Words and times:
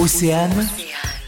Océane, 0.00 0.64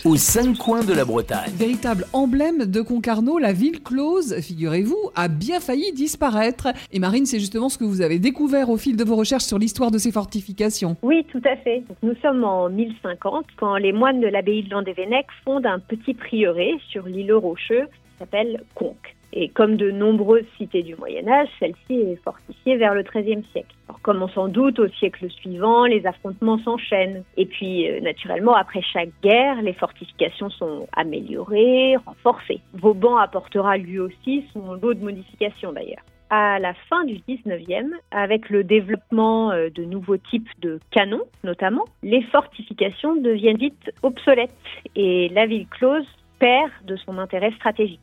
aux 0.05 0.15
cinq 0.15 0.57
coins 0.57 0.85
de 0.85 0.93
la 0.95 1.05
Bretagne. 1.05 1.51
Véritable 1.55 2.05
emblème 2.13 2.67
de 2.67 2.81
Concarneau, 2.81 3.41
la 3.41 3.53
ville 3.53 3.83
close, 3.83 4.39
figurez-vous, 4.41 5.11
a 5.17 5.27
bien 5.27 5.59
failli 5.59 5.93
disparaître. 5.93 6.69
Et 6.93 7.01
Marine, 7.01 7.27
c'est 7.27 7.41
justement 7.41 7.69
ce 7.69 7.79
que 7.79 7.85
vous 7.85 8.01
avez 8.01 8.21
découvert 8.21 8.71
au 8.71 8.77
fil 8.77 8.97
de 8.97 9.03
vos 9.03 9.17
recherches 9.17 9.43
sur 9.43 9.59
l'histoire 9.59 9.91
de 9.91 9.99
ces 9.99 10.13
fortifications. 10.13 10.97
Oui, 11.03 11.27
tout 11.33 11.43
à 11.45 11.57
fait. 11.57 11.83
Nous 12.05 12.15
sommes 12.23 12.45
en 12.45 12.69
1050 12.69 13.47
quand 13.57 13.75
les 13.75 13.93
moines 13.93 14.21
de 14.21 14.29
l'abbaye 14.29 14.63
de 14.63 14.71
Landévennec 14.71 15.27
fondent 15.45 15.67
un 15.67 15.81
petit 15.81 16.15
prieuré 16.15 16.77
sur 16.91 17.07
l'île 17.07 17.33
Rocheux 17.33 17.87
qui 17.87 18.19
s'appelle 18.21 18.63
Conques. 18.77 19.17
Et 19.33 19.49
comme 19.49 19.77
de 19.77 19.91
nombreuses 19.91 20.47
cités 20.57 20.83
du 20.83 20.97
Moyen 20.97 21.29
Âge, 21.29 21.49
celle-ci 21.59 21.95
est 21.95 22.23
fortifiée 22.25 22.77
vers 22.77 22.95
le 22.95 23.03
XIIIe 23.03 23.45
siècle. 23.53 23.75
Alors, 23.89 24.01
comme 24.03 24.23
on 24.23 24.29
s'en 24.29 24.49
doute, 24.49 24.79
au 24.79 24.89
siècle 24.89 25.31
suivant, 25.31 25.85
les 25.85 26.05
affrontements 26.07 26.59
s'enchaînent. 26.59 27.23
Et 27.37 27.47
puis, 27.47 27.89
euh, 27.89 28.01
naturellement, 28.01 28.55
après 28.55 28.83
chaque 28.83 29.11
guerre, 29.23 29.63
les 29.63 29.73
fortifications 29.73 30.51
sont 30.51 30.89
améliorées, 30.93 31.97
renforcées. 32.05 32.61
Vauban 32.75 33.17
apportera 33.17 33.77
lui 33.77 33.99
aussi 34.01 34.45
son 34.53 34.75
lot 34.75 34.95
de 34.95 35.05
modifications 35.05 35.73
d'ailleurs 35.73 36.03
à 36.31 36.61
la 36.61 36.75
fin 36.89 37.05
du 37.05 37.17
19e, 37.29 37.91
avec 38.13 38.51
le 38.51 38.63
développement 38.63 39.51
euh, 39.51 39.69
de 39.69 39.85
nouveaux 39.85 40.17
types 40.17 40.49
de 40.61 40.79
canons 40.93 41.25
notamment, 41.43 41.85
les 42.03 42.23
fortifications 42.23 43.17
deviennent 43.17 43.59
vite 43.59 43.91
obsolètes 44.03 44.55
et 44.95 45.29
la 45.31 45.47
ville 45.47 45.67
close 45.67 46.07
perd 46.39 46.71
de 46.85 46.97
son 46.97 47.19
intérêt 47.19 47.51
stratégique. 47.53 48.01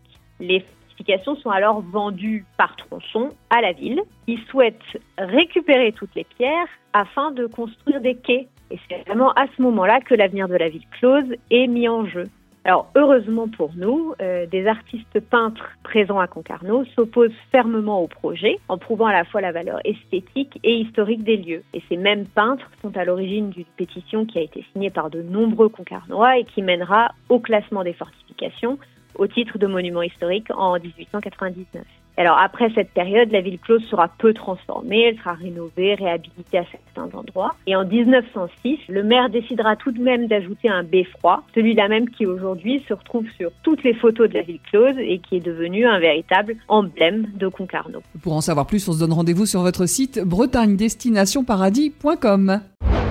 Sont 1.42 1.50
alors 1.50 1.82
vendues 1.82 2.46
par 2.58 2.76
tronçon 2.76 3.30
à 3.50 3.62
la 3.62 3.72
ville. 3.72 4.02
Ils 4.28 4.42
souhaitent 4.50 4.98
récupérer 5.18 5.92
toutes 5.92 6.16
les 6.16 6.24
pierres 6.24 6.68
afin 6.94 7.32
de 7.32 7.46
construire 7.46 8.02
des 8.02 8.16
quais. 8.16 8.48
Et 8.72 8.80
c'est 8.90 9.08
vraiment 9.08 9.32
à 9.34 9.46
ce 9.56 9.62
moment-là 9.62 10.02
que 10.02 10.14
l'avenir 10.14 10.48
de 10.48 10.56
la 10.56 10.70
ville 10.70 10.86
close 11.00 11.36
est 11.52 11.68
mis 11.68 11.88
en 11.88 12.06
jeu. 12.06 12.26
Alors 12.66 12.92
heureusement 12.96 13.48
pour 13.48 13.72
nous, 13.78 14.14
euh, 14.22 14.46
des 14.46 14.68
artistes 14.68 15.22
peintres 15.22 15.70
présents 15.84 16.20
à 16.20 16.28
Concarneau 16.28 16.84
s'opposent 16.98 17.32
fermement 17.50 18.02
au 18.02 18.08
projet 18.08 18.60
en 18.68 18.78
prouvant 18.78 19.06
à 19.06 19.14
la 19.14 19.24
fois 19.24 19.40
la 19.40 19.54
valeur 19.54 19.80
esthétique 19.86 20.60
et 20.66 20.76
historique 20.76 21.24
des 21.24 21.38
lieux. 21.38 21.64
Et 21.74 21.82
ces 21.88 21.96
mêmes 21.96 22.26
peintres 22.26 22.70
sont 22.82 22.98
à 22.98 23.06
l'origine 23.06 23.52
d'une 23.52 23.64
pétition 23.78 24.26
qui 24.26 24.38
a 24.40 24.42
été 24.42 24.66
signée 24.74 24.90
par 24.90 25.10
de 25.10 25.22
nombreux 25.22 25.70
Concarnois 25.70 26.40
et 26.40 26.44
qui 26.44 26.62
mènera 26.62 27.14
au 27.30 27.40
classement 27.40 27.86
des 27.86 27.94
fortifications 27.94 28.78
au 29.18 29.28
titre 29.28 29.58
de 29.58 29.68
monument 29.68 30.02
historique 30.02 30.48
en 30.56 30.80
1899. 30.80 31.84
Alors 32.20 32.40
après 32.40 32.72
cette 32.74 32.90
période, 32.90 33.32
la 33.32 33.42
ville 33.42 33.60
close 33.60 33.84
sera 33.92 34.08
peu 34.08 34.34
transformée, 34.34 35.04
elle 35.04 35.18
sera 35.18 35.34
rénovée, 35.34 35.94
réhabilitée 35.94 36.58
à 36.58 36.66
certains 36.72 37.16
endroits. 37.16 37.54
Et 37.68 37.76
en 37.76 37.86
1906, 37.86 38.80
le 38.90 39.04
maire 39.04 39.30
décidera 39.30 39.76
tout 39.76 39.92
de 39.92 40.02
même 40.02 40.26
d'ajouter 40.26 40.68
un 40.68 40.82
beffroi, 40.82 41.44
celui-là 41.54 41.88
même 41.88 42.10
qui 42.10 42.26
aujourd'hui 42.26 42.84
se 42.88 42.96
retrouve 42.96 43.28
sur 43.38 43.52
toutes 43.62 43.84
les 43.84 43.94
photos 43.94 44.30
de 44.30 44.34
la 44.34 44.42
ville 44.42 44.60
close 44.72 44.96
et 44.98 45.20
qui 45.20 45.36
est 45.36 45.46
devenu 45.46 45.86
un 45.86 46.00
véritable 46.00 46.56
emblème 46.68 47.28
de 47.36 47.48
Concarneau. 47.48 48.02
Pour 48.24 48.34
en 48.34 48.42
savoir 48.42 48.66
plus, 48.66 48.90
on 48.90 48.94
se 48.94 49.00
donne 49.00 49.14
rendez-vous 49.14 49.46
sur 49.46 49.62
votre 49.62 49.86
site 49.86 50.20
bretagne-destination-paradis.com. 50.20 52.62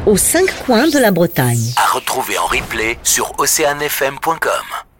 Aux 0.07 0.17
cinq 0.17 0.49
coins 0.65 0.89
de 0.89 0.99
la 0.99 1.13
Bretagne. 1.13 1.75
À 1.77 1.95
retrouver 1.95 2.37
en 2.39 2.47
replay 2.47 2.99
sur 3.05 3.31
oceanfm.com. 3.39 4.96